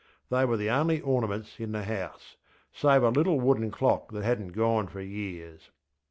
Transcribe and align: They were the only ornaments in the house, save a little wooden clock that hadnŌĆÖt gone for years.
They 0.31 0.45
were 0.45 0.57
the 0.57 0.71
only 0.71 0.99
ornaments 0.99 1.59
in 1.59 1.73
the 1.73 1.83
house, 1.83 2.35
save 2.73 3.03
a 3.03 3.09
little 3.09 3.39
wooden 3.39 3.69
clock 3.69 4.11
that 4.13 4.23
hadnŌĆÖt 4.25 4.51
gone 4.53 4.87
for 4.87 4.99
years. 4.99 5.69